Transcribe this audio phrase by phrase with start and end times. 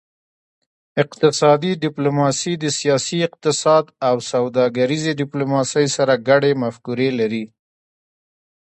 [1.03, 7.43] اقتصادي ډیپلوماسي د سیاسي اقتصاد او سوداګریزې ډیپلوماسي سره ګډې مفکورې لري